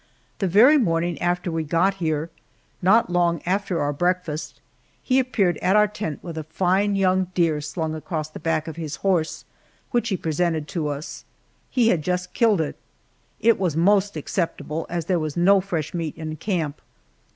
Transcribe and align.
The 0.39 0.47
very 0.47 0.79
morning 0.79 1.21
after 1.21 1.51
we 1.51 1.63
got 1.63 1.97
here, 2.01 2.31
not 2.81 3.11
long 3.11 3.39
after 3.45 3.79
our 3.79 3.93
breakfast, 3.93 4.59
he 5.03 5.19
appeared 5.19 5.57
at 5.59 5.75
our 5.75 5.87
tent 5.87 6.23
with 6.23 6.39
a 6.39 6.43
fine 6.43 6.95
young 6.95 7.25
deer 7.35 7.61
slung 7.61 7.93
across 7.93 8.27
the 8.27 8.39
back 8.39 8.67
of 8.67 8.77
his 8.77 8.95
horse, 9.05 9.45
which 9.91 10.09
he 10.09 10.17
presented 10.17 10.67
to 10.69 10.87
us. 10.87 11.23
He 11.69 11.89
had 11.89 12.01
just 12.01 12.33
killed 12.33 12.61
it. 12.61 12.77
It 13.41 13.59
was 13.59 13.77
most 13.77 14.17
acceptable, 14.17 14.87
as 14.89 15.05
there 15.05 15.19
was 15.19 15.37
no 15.37 15.61
fresh 15.61 15.93
meat 15.93 16.17
in 16.17 16.35
camp. 16.37 16.81